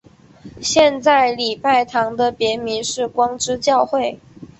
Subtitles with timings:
[0.63, 4.19] 现在礼拜堂的别名是光之教会。